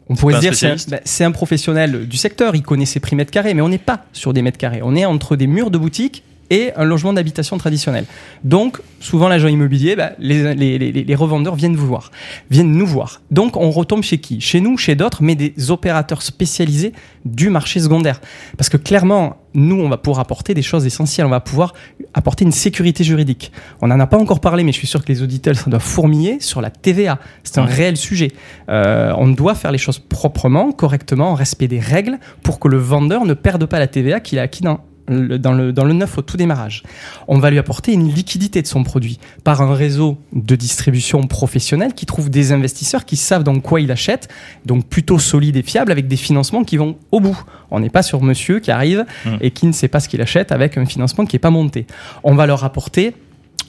[0.09, 3.00] On pourrait se dire c'est un, bah, c'est un professionnel du secteur, il connaît ses
[3.00, 4.81] prix mètres carrés, mais on n'est pas sur des mètres carrés.
[4.83, 8.04] On est entre des murs de boutique et un logement d'habitation traditionnel.
[8.44, 12.11] Donc, souvent, l'agent immobilier, bah, les, les- les- les revendeurs viennent vous voir,
[12.50, 13.20] viennent nous voir.
[13.30, 14.40] Donc, on retombe chez qui?
[14.40, 16.92] Chez nous, chez d'autres, mais des opérateurs spécialisés
[17.24, 18.20] du marché secondaire.
[18.56, 21.26] Parce que clairement, nous, on va pouvoir apporter des choses essentielles.
[21.26, 21.72] On va pouvoir
[22.14, 23.52] apporter une sécurité juridique.
[23.80, 25.80] On n'en a pas encore parlé, mais je suis sûr que les auditeurs, ça doit
[25.80, 27.18] fourmiller sur la TVA.
[27.42, 28.32] C'est un réel sujet.
[28.68, 32.76] Euh, on doit faire les choses proprement, correctement, en respect des règles, pour que le
[32.76, 35.92] vendeur ne perde pas la TVA qu'il a acquis dans le, dans, le, dans le
[35.92, 36.82] neuf au tout démarrage.
[37.28, 41.94] On va lui apporter une liquidité de son produit par un réseau de distribution professionnel
[41.94, 44.28] qui trouve des investisseurs qui savent dans quoi il achète,
[44.64, 47.38] donc plutôt solide et fiable avec des financements qui vont au bout.
[47.70, 49.36] On n'est pas sur monsieur qui arrive Mm.
[49.40, 51.86] et qui ne sait pas ce qu'il achète avec un financement qui n'est pas monté.
[52.22, 53.14] On va leur apporter,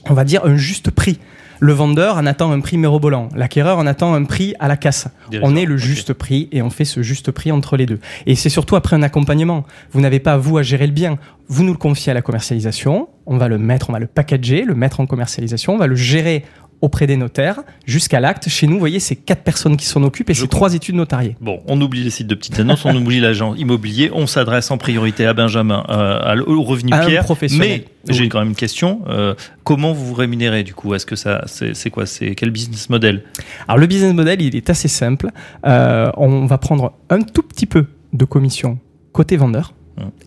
[0.08, 1.18] on va dire, un juste prix.
[1.60, 3.28] Le vendeur en attend un prix mirobolant.
[3.34, 5.08] L'acquéreur en attend un prix à la casse.
[5.42, 7.98] On est le juste prix et on fait ce juste prix entre les deux.
[8.26, 9.64] Et c'est surtout après un accompagnement.
[9.92, 11.18] Vous n'avez pas vous à gérer le bien.
[11.48, 13.08] Vous nous le confiez à la commercialisation.
[13.26, 15.74] On va le mettre, on va le packager, le mettre en commercialisation.
[15.74, 16.44] On va le gérer
[16.80, 18.48] auprès des notaires jusqu'à l'acte.
[18.48, 21.36] Chez nous, vous voyez, c'est quatre personnes qui s'en occupent et c'est trois études notariées.
[21.40, 24.78] Bon, on oublie les sites de petites annonces, on oublie l'agent immobilier, on s'adresse en
[24.78, 27.24] priorité à Benjamin, euh, au revenu À un Pierre.
[27.24, 27.82] professionnel.
[28.06, 29.00] Mais j'ai quand même une question.
[29.08, 30.94] euh, comment vous vous rémunérez du coup?
[30.94, 32.06] Est-ce que ça, c'est quoi?
[32.06, 33.22] C'est quel business model?
[33.66, 35.30] Alors le business model, il est assez simple.
[35.66, 38.78] Euh, on va prendre un tout petit peu de commission
[39.12, 39.74] côté vendeur.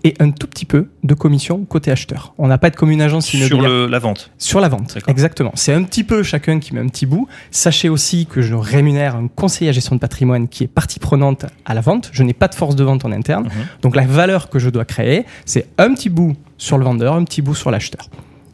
[0.04, 2.34] Et un tout petit peu de commission côté acheteur.
[2.38, 5.52] On n'a pas de commune agence sur le, la vente Sur la vente, exactement.
[5.56, 7.28] C'est un petit peu chacun qui met un petit bout.
[7.52, 11.46] Sachez aussi que je rémunère un conseiller à gestion de patrimoine qui est partie prenante
[11.66, 12.10] à la vente.
[12.14, 13.46] Je n'ai pas de force de vente en interne.
[13.46, 13.52] Mhm.
[13.82, 17.24] Donc la valeur que je dois créer, c'est un petit bout sur le vendeur, un
[17.24, 18.10] petit bout sur l'acheteur.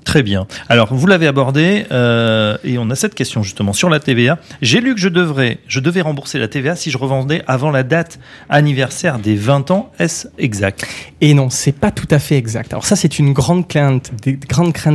[0.07, 0.47] Très bien.
[0.69, 4.39] Alors, vous l'avez abordé euh, et on a cette question justement sur la TVA.
[4.61, 7.83] J'ai lu que je devrais, je devais rembourser la TVA si je revendais avant la
[7.83, 8.17] date
[8.47, 9.91] anniversaire des 20 ans.
[9.99, 10.87] Est-ce exact?
[11.19, 12.71] Et non, c'est pas tout à fait exact.
[12.71, 14.11] Alors ça, c'est une grande crainte,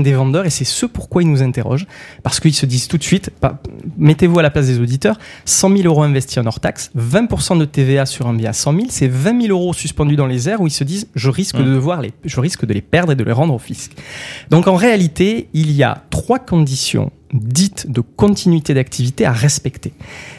[0.02, 1.86] des vendeurs, et c'est ce pourquoi ils nous interrogent,
[2.22, 3.60] parce qu'ils se disent tout de suite, pas-
[3.98, 7.66] mettez-vous à la place des auditeurs, 100 000 euros investis en hors taxe, 20% de
[7.66, 10.62] TVA sur un bien à 100 000, c'est 20 000 euros suspendus dans les airs
[10.62, 11.64] où ils se disent, je risque Mmh.
[11.66, 13.92] de devoir les, je risque de les perdre et de les rendre au fisc.
[14.48, 15.01] Donc en réalité,
[15.52, 19.92] il y a trois conditions dites de continuité d'activité à respecter.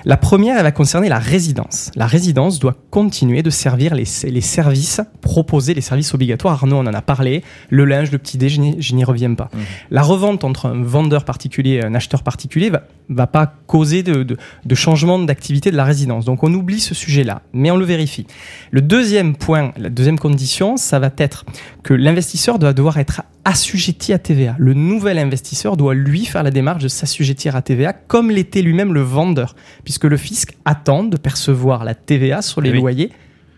[0.06, 1.92] La première, elle va concerner la résidence.
[1.96, 6.54] La résidence doit continuer de servir les, les services proposés, les services obligatoires.
[6.54, 7.44] Arnaud, on en a parlé.
[7.70, 9.50] Le linge, le petit déjeuner, je n'y reviens pas.
[9.54, 9.62] Mhm.
[9.92, 14.24] La revente entre un vendeur particulier et un acheteur particulier va, va pas causer de,
[14.24, 16.26] de, de changement d'activité de la résidence.
[16.26, 18.28] Donc on oublie ce sujet-là, mais on le vérifie.
[18.72, 21.46] Le deuxième point, la deuxième condition, ça va être
[21.82, 24.56] que l'investisseur doit devoir être assujetti à TVA.
[24.58, 28.94] Le nouvel investisseur doit lui faire la démarche de s'assujettir à TVA comme l'était lui-même
[28.94, 32.80] le vendeur, puisque le fisc attend de percevoir la TVA sur les Eh oui.
[32.80, 33.10] loyers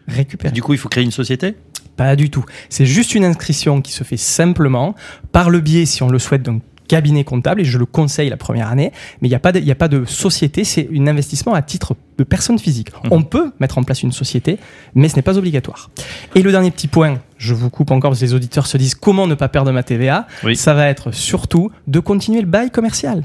[0.07, 0.53] récupérés.
[0.53, 1.55] Du coup, il faut créer une société?
[1.97, 2.45] Pas du tout.
[2.69, 4.95] C'est juste une inscription qui se fait simplement
[5.31, 8.37] par le biais, si on le souhaite, d'un cabinet comptable, et je le conseille la
[8.37, 10.87] première année, mais il n'y a, pas de- il y a pas de société, c'est
[10.95, 12.89] un investissement à titre de personne physique.
[13.05, 13.09] Mhm.
[13.11, 14.59] On peut mettre en place une société,
[14.93, 15.89] mais ce n'est pas obligatoire.
[16.35, 18.95] Et le dernier petit point, je vous coupe encore parce que les auditeurs se disent
[18.95, 20.55] comment ne pas perdre ma TVA, Oui.
[20.55, 23.23] ça va être surtout de continuer le bail commercial.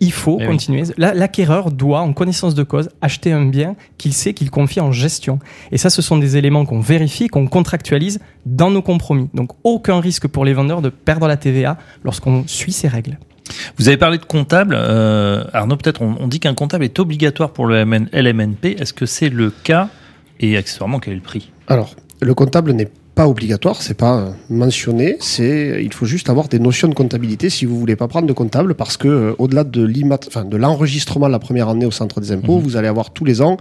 [0.00, 0.82] Il faut Eh continuer.
[0.96, 4.90] La- L'acquéreur doit, en connaissance de cause, acheter un bien qu'il sait qu'il confie en
[4.90, 5.38] gestion.
[5.70, 9.28] Et ça, ce sont des éléments qu'on vérifie, qu'on contractualise dans nos compromis.
[9.32, 13.16] Donc, aucun risque pour les vendeurs de perdre la TVA lorsqu'on suit ces règles.
[13.78, 14.74] Vous avez parlé de comptable.
[14.76, 18.76] euh, Arnaud, peut-être on, on dit qu'un comptable est obligatoire pour le MN LMNP.
[18.80, 19.88] Est-ce que c'est le cas?
[20.40, 21.52] Et accessoirement, quel est le prix?
[21.68, 26.48] Alors, le comptable n'est pas obligatoire, c'est pas euh, mentionné, c'est il faut juste avoir
[26.48, 29.64] des notions de comptabilité si vous voulez pas prendre de comptable parce que euh, au-delà
[29.64, 32.62] de l'immat enfin de l'enregistrement la première année au centre des impôts, Mhm.
[32.62, 33.58] vous allez avoir tous les ans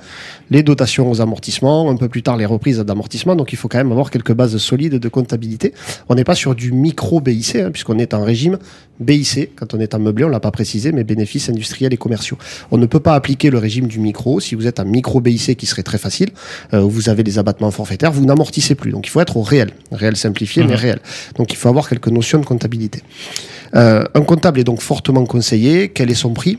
[0.52, 3.78] les dotations aux amortissements, un peu plus tard les reprises d'amortissement, donc il faut quand
[3.78, 5.74] même avoir quelques bases solides de comptabilité.
[6.08, 8.58] On n'est pas sur du micro BIC hein, puisqu'on est en régime
[9.02, 12.38] BIC quand on est en meublé, on l'a pas précisé mais bénéfices industriels et commerciaux.
[12.72, 15.58] On ne peut pas appliquer le régime du micro si vous êtes un micro BIC
[15.58, 16.30] qui serait très facile
[16.74, 18.92] euh, vous avez des abattements forfaitaires, vous n'amortissez plus.
[18.92, 20.80] Donc il faut être au réel, réel simplifié, mais Mhm.
[20.80, 21.00] réel.
[21.38, 23.02] Donc il faut avoir quelques notions de comptabilité.
[23.76, 25.90] Euh, un comptable est donc fortement conseillé.
[25.90, 26.58] Quel est son prix?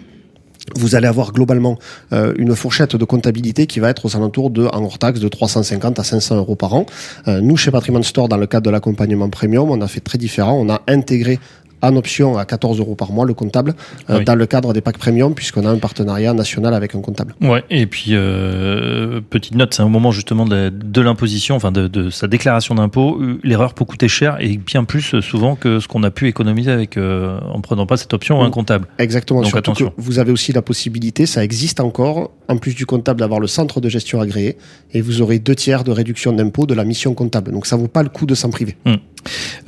[0.77, 1.77] Vous allez avoir globalement
[2.13, 5.27] euh, une fourchette de comptabilité qui va être aux alentours de, en hors taxe, de
[5.29, 6.87] 350 à 500 euros par an.
[7.27, 10.19] Euh, nous, chez Patrimoine Store, dans le cadre de l'accompagnement premium, on a fait très
[10.19, 10.55] différent.
[10.59, 11.41] On a intégré
[11.83, 13.75] en option à 14 euros par mois le comptable
[14.11, 14.25] euh, Oui.
[14.25, 17.35] dans le cadre des packs premium puisqu'on a un partenariat national avec un comptable.
[17.41, 22.11] Ouais, et puis euh, petite note, c'est au moment justement de, l'imposition, enfin de, de
[22.11, 26.03] sa déclaration d'impôt, euh, l'erreur peut coûter cher et bien plus souvent que ce qu'on
[26.03, 28.51] a pu économiser avec euh, en prenant pas cette option ou un Oui.
[28.53, 28.87] comptable.
[28.99, 29.41] Exactement.
[29.41, 29.89] Donc Surtout attention.
[29.91, 33.47] que vous avez aussi la possibilité, ça existe encore, en plus du comptable, d'avoir le
[33.47, 34.57] centre de gestion agréé
[34.93, 37.53] et vous aurez deux tiers de réduction d'impôt de la mission comptable.
[37.53, 38.77] Donc ça vaut pas le coup de s'en priver.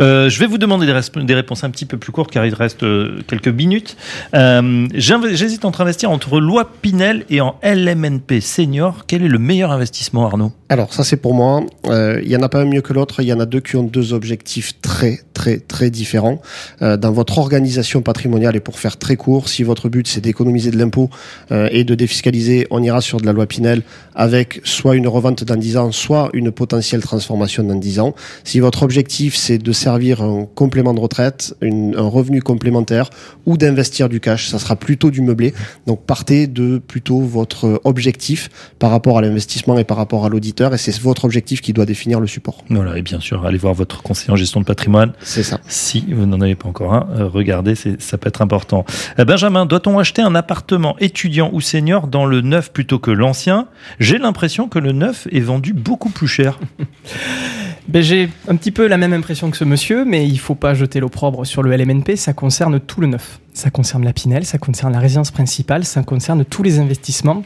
[0.00, 2.54] Euh, je vais vous demander des, des réponses un petit peu plus courtes car il
[2.54, 3.96] reste euh, quelques minutes.
[4.34, 9.04] Euh, J'hésite entre investir entre loi Pinel et en LMNP senior.
[9.06, 10.52] Quel est le meilleur investissement, Arnaud?
[10.68, 11.64] Alors ça c'est pour moi.
[11.86, 13.20] Euh, Il y en a pas un mieux que l'autre.
[13.20, 16.40] Il y en a deux qui ont deux objectifs très très très différents.
[16.82, 20.70] Euh, dans votre organisation patrimoniale et pour faire très court, si votre but c'est d'économiser
[20.70, 21.10] de l'impôt
[21.52, 23.82] euh, et de défiscaliser, on ira sur de la loi Pinel
[24.14, 28.14] avec soit une revente dans 10 ans, soit une potentielle transformation dans 10 ans.
[28.44, 33.10] Si votre objectif c'est de servir un complément de retraite, une- un revenu complémentaire
[33.46, 35.52] ou d'investir du cash, ça sera plutôt du meublé.
[35.86, 40.72] Donc partez de plutôt votre objectif par rapport à l'investissement et par rapport à l'auditeur
[40.74, 42.64] et c'est votre objectif qui doit définir le support.
[42.70, 45.12] Voilà, et bien sûr, allez voir votre conseiller en gestion de patrimoine.
[45.22, 45.60] C'est ça.
[45.68, 48.84] Si vous n'en avez pas encore un, euh, regardez, c'est- ça peut être important.
[49.18, 53.66] Euh, Benjamin, doit-on acheter un appartement étudiant ou senior dans le neuf plutôt que l'ancien?
[54.00, 56.58] J'ai l'impression que le neuf est vendu beaucoup plus cher.
[57.86, 60.72] Ben, j'ai un petit peu la même impression que ce monsieur, mais il faut pas
[60.74, 62.16] jeter l'opprobre sur le LMNP.
[62.16, 63.40] Ça concerne tout le neuf.
[63.52, 67.44] Ça concerne la Pinel, ça concerne la résidence principale, ça concerne tous les investissements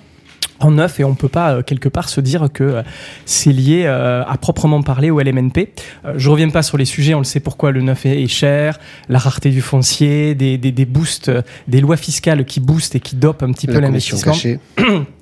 [0.61, 2.83] en neuf et on peut pas euh, quelque part se dire que euh,
[3.27, 5.69] c'est lié euh, à proprement parler au LMNP.
[6.17, 9.19] je reviens pas sur les sujets, on le sait pourquoi le neuf est, cher, la
[9.19, 11.31] rareté du foncier, des, des, des boosts,
[11.69, 14.35] des lois fiscales qui boostent et qui dopent un petit peu l'investissement.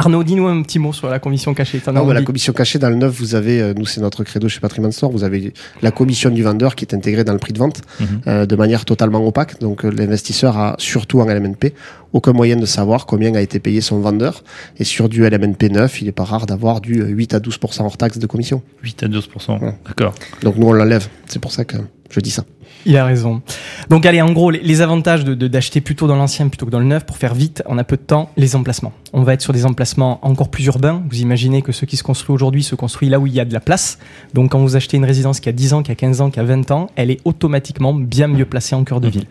[0.00, 1.78] Arnaud, dis-nous un petit mot sur la commission cachée.
[1.92, 4.48] Non, bah, la commission cachée, dans le neuf, vous avez, euh, nous c'est notre credo
[4.48, 7.52] chez Patrimoine Store, vous avez la commission du vendeur qui est intégrée dans le prix
[7.52, 8.06] de vente mhm.
[8.26, 9.60] euh, de manière totalement opaque.
[9.60, 11.74] Donc euh, l'investisseur a surtout en LMNP
[12.14, 14.42] aucun moyen de savoir combien a été payé son vendeur.
[14.78, 17.98] Et sur du LMNP neuf, il n'est pas rare d'avoir du 8 à 12% hors
[17.98, 18.62] taxe de commission.
[18.82, 20.14] 8 à 12%, d'accord.
[20.42, 21.76] Donc nous on l'enlève, c'est pour ça que
[22.10, 22.44] je dis ça.
[22.86, 23.42] Il a raison.
[23.90, 26.86] Donc allez, en gros, les avantages de d'acheter plutôt dans l'ancien plutôt que dans le
[26.86, 28.92] neuf, pour faire vite, on a peu de temps, les emplacements.
[29.12, 31.02] On va être sur des emplacements encore plus urbains.
[31.10, 33.44] Vous imaginez que ce qui se construit aujourd'hui se construit là où il y a
[33.44, 33.98] de la place.
[34.34, 36.40] Donc quand vous achetez une résidence qui a 10 ans, qui a 15 ans, qui
[36.40, 39.26] a 20 ans, elle est automatiquement bien mieux placée en cœur de ville.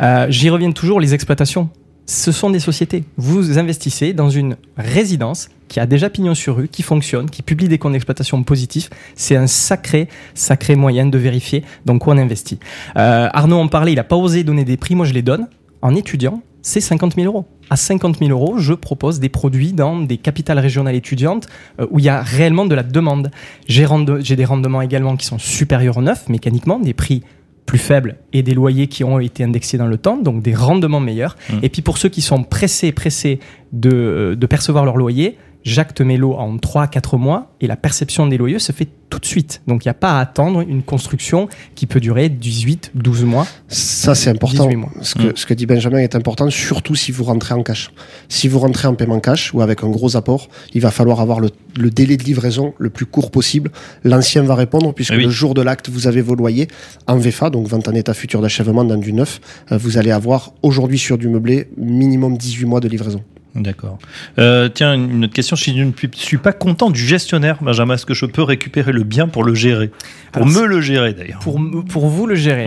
[0.00, 1.70] Euh, J'y reviens toujours, les exploitations
[2.06, 3.04] ce sont des sociétés.
[3.16, 7.68] Vous investissez dans une résidence qui a déjà pignon sur rue, qui fonctionne, qui publie
[7.68, 8.90] des comptes d'exploitation positifs.
[9.14, 12.58] C'est un sacré, sacré moyen de vérifier dans quoi on investit.
[12.96, 15.48] Euh, Arnaud en parlait, il n'a pas osé donner des prix, moi je les donne.
[15.80, 17.46] En étudiant, c'est 50 000 euros.
[17.70, 21.48] À 50 000 euros, je propose des produits dans des capitales régionales étudiantes
[21.80, 23.30] euh, où il y a réellement de la demande.
[23.66, 27.22] J'ai des rendements également qui sont supérieurs au neuf, mécaniquement, des prix
[27.66, 31.00] plus faibles et des loyers qui ont été indexés dans le temps, donc des rendements
[31.00, 31.36] meilleurs.
[31.48, 31.54] Mmh.
[31.62, 33.38] Et puis pour ceux qui sont pressés, pressés
[33.72, 37.66] de, euh, de percevoir leur loyer, j'acte mes lots en 3 à 4 mois et
[37.66, 39.60] la perception des loyers se fait tout de suite.
[39.66, 43.46] Donc il n'y a pas à attendre une construction qui peut durer 18, 12 mois.
[43.68, 44.68] Ça c'est important.
[45.02, 45.32] Ce, que, mm.
[45.34, 47.90] ce que dit Benjamin est important, surtout si vous rentrez en cash.
[48.30, 51.40] Si vous rentrez en paiement cash ou avec un gros apport, il va falloir avoir
[51.40, 51.50] le,
[51.90, 53.70] délai de livraison le plus court possible.
[54.02, 56.68] L'ancien va répondre puisque le jour de l'acte, vous avez vos loyers
[57.06, 59.40] en VFA, donc vente en état futur d'achèvement dans du neuf.
[59.70, 63.22] Euh, vous allez avoir aujourd'hui sur du meublé minimum 18 mois de livraison.
[63.54, 63.98] D'accord.
[64.38, 65.56] Euh, tiens, une autre question.
[65.56, 69.02] Si je ne suis pas content du gestionnaire, Benjamin, est-ce que je peux récupérer le
[69.02, 69.90] bien pour le gérer
[70.32, 71.40] Pour me le gérer, d'ailleurs.
[71.40, 72.66] Pour, pour vous le gérer.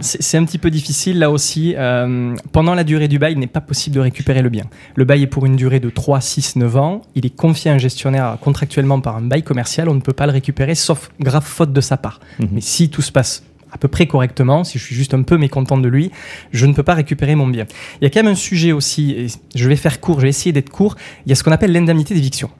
[0.00, 1.74] C'est un petit peu difficile, là aussi.
[1.76, 4.64] Euh, pendant la durée du bail, il n'est pas possible de récupérer le bien.
[4.96, 7.02] Le bail est pour une durée de 3, 6, 9 ans.
[7.14, 9.88] Il est confié à un gestionnaire contractuellement par un bail commercial.
[9.90, 12.20] On ne peut pas le récupérer, sauf grave faute de sa part.
[12.38, 12.48] Mhm.
[12.52, 13.42] Mais si tout se passe
[13.72, 16.10] à peu près correctement, si je suis juste un peu mécontent de lui,
[16.52, 17.66] je ne peux pas récupérer mon bien.
[18.00, 20.28] Il y a quand même un sujet aussi, et je vais faire court, je vais
[20.28, 22.50] essayer d'être court, il y a ce qu'on appelle l'indemnité d'éviction.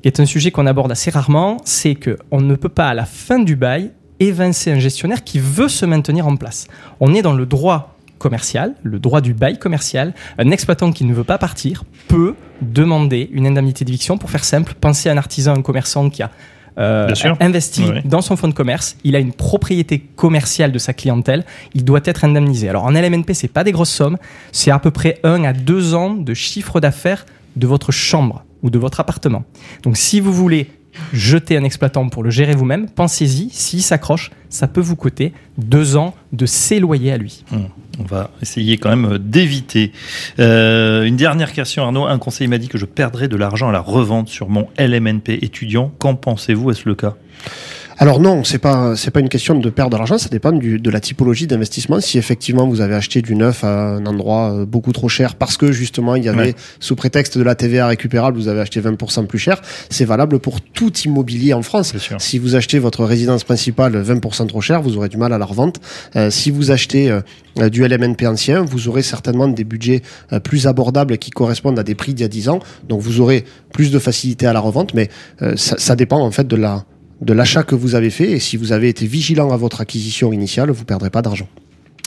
[0.00, 3.04] qui est un sujet qu'on aborde assez rarement, c'est qu'on ne peut pas à la
[3.04, 6.68] fin du bail évincer un gestionnaire qui veut se maintenir en place.
[7.00, 10.14] On est dans le droit commercial, le droit du bail commercial.
[10.38, 14.16] Un exploitant qui ne veut pas partir peut demander une indemnité d'éviction.
[14.16, 16.30] Pour faire simple, pensez à un artisan, un commerçant qui a
[16.78, 17.08] euh,
[17.40, 21.84] investi dans son fonds de commerce, il a une propriété commerciale de sa clientèle, il
[21.84, 22.68] doit être indemnisé.
[22.68, 24.18] Alors en LMNP, c'est pas des grosses sommes,
[24.52, 28.70] c'est à peu près 1 à 2 ans de chiffre d'affaires de votre chambre ou
[28.70, 29.44] de votre appartement.
[29.82, 30.70] Donc si vous voulez
[31.12, 35.96] jeter un exploitant pour le gérer vous-même, pensez-y, s'il s'accroche, ça peut vous coûter 2
[35.96, 36.46] ans de
[36.80, 37.44] loyers à lui.
[37.52, 39.92] Hum on va essayer quand même d'éviter.
[40.38, 42.06] Euh, une dernière question, Arnaud.
[42.06, 45.38] Un conseiller m'a dit que je perdrais de l'argent à la revente sur mon LMNP
[45.42, 45.92] étudiant.
[45.98, 46.70] Qu'en pensez-vous?
[46.70, 47.14] Est-ce le cas?
[47.98, 50.78] Alors non, c'est pas c'est pas une question de perdre de l'argent, ça dépend du,
[50.78, 52.00] de la typologie d'investissement.
[52.00, 55.56] Si effectivement vous avez acheté du neuf à un endroit euh, beaucoup trop cher parce
[55.56, 59.26] que justement il y avait sous prétexte de la TVA récupérable, vous avez acheté 20%
[59.26, 61.94] plus cher, c'est valable pour tout immobilier en France.
[62.18, 65.44] Si vous achetez votre résidence principale 20% trop cher, vous aurez du mal à la
[65.44, 65.80] revente.
[66.16, 70.02] Euh, si vous achetez euh, du LMNP ancien, vous aurez certainement des budgets
[70.42, 73.44] plus abordables qui correspondent à des prix d'il y a 10 ans, donc vous aurez
[73.72, 75.10] plus de facilité à la revente, mais
[75.56, 76.84] ça, ça dépend en fait de la
[77.22, 78.30] de l'achat que vous avez fait.
[78.32, 81.48] Et si vous avez été vigilant à votre acquisition initiale, vous perdrez pas d'argent.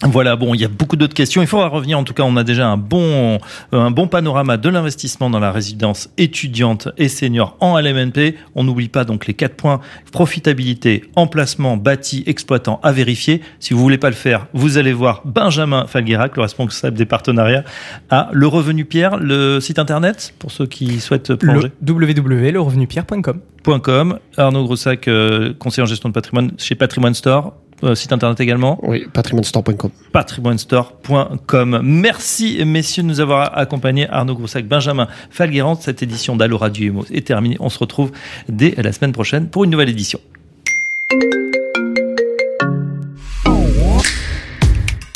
[0.04, 1.42] Voilà, bon, il y a beaucoup d'autres questions.
[1.42, 1.98] Il faudra revenir.
[1.98, 3.40] En tout cas, on a déjà un bon,
[3.72, 8.36] un bon panorama de l'investissement dans la résidence étudiante et senior en LMNP.
[8.56, 9.80] On n'oublie pas donc les quatre points
[10.12, 13.42] profitabilité, emplacement, bâti, exploitant à vérifier.
[13.60, 17.64] Si vous voulez pas le faire, vous allez voir Benjamin Falguirac, le responsable des partenariats,
[18.10, 21.72] à Le Revenu Pierre, le site internet pour ceux qui souhaitent plonger.
[21.88, 23.40] www.lerevenupierre.com.
[23.82, 24.20] .com.
[24.38, 27.54] Arnaud Grossac, euh, conseiller en gestion de patrimoine chez Patrimoine Store.
[27.84, 29.92] Euh, site internet également Oui, patrimoinestore.com.
[30.12, 31.82] Patrimoinestore.com.
[31.84, 34.10] Merci messieurs de nous avoir accompagnés.
[34.10, 35.76] Arnaud Groussac, Benjamin Falguerant.
[35.76, 37.58] Cette édition d'Allo Radio Imo est terminée.
[37.60, 38.12] On se retrouve
[38.48, 40.20] dès la semaine prochaine pour une nouvelle édition.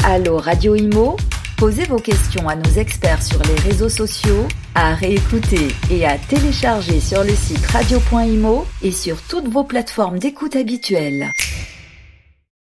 [0.04, 1.16] Allo Radio Imo
[1.60, 7.02] Posez vos questions à nos experts sur les réseaux sociaux, à réécouter et à télécharger
[7.02, 11.30] sur le site radio.imo et sur toutes vos plateformes d'écoute habituelles.